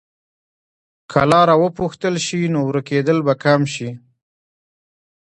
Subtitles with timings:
[1.11, 3.89] که لاره وپوښتل شي، نو ورکېدل به کم شي.